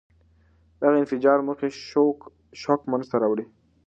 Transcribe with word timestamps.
دغه 0.81 0.95
انفجار 1.01 1.37
موجي 1.47 1.69
شوک 2.63 2.79
منځته 2.91 3.15
راوړي. 3.23 3.45